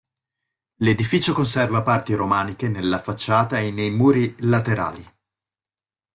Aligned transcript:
L'edificio 0.77 1.31
conserva 1.31 1.83
parti 1.83 2.15
romaniche 2.15 2.67
nella 2.67 2.99
facciata 2.99 3.59
e 3.59 3.69
nei 3.69 3.91
muri 3.91 4.35
laterali. 4.39 5.07